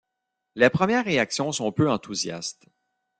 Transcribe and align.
Les 0.55 0.71
premières 0.71 1.05
réactions 1.05 1.51
sont 1.51 1.71
peu 1.71 1.87
enthousiastes. 1.87 2.65